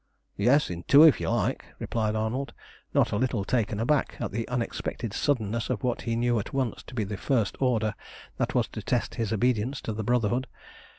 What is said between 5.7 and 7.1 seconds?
what he knew at once to be